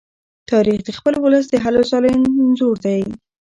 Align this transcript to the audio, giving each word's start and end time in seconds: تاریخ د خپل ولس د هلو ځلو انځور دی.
تاریخ 0.51 0.79
د 0.85 0.89
خپل 0.97 1.13
ولس 1.23 1.45
د 1.49 1.55
هلو 1.63 1.81
ځلو 1.91 2.07
انځور 2.15 2.75
دی. 2.85 3.01